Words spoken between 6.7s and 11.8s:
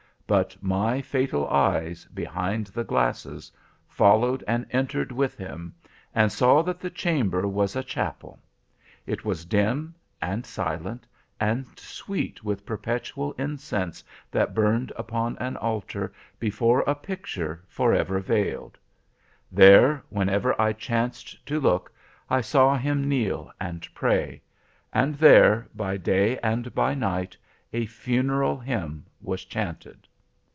the chamber was a chapel. It was dim, and silent, and